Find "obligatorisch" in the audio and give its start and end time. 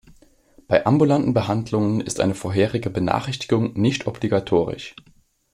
4.07-4.95